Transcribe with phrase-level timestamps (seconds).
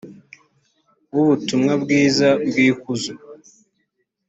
[1.13, 3.13] w ubutumwa bwiza bw ikuzo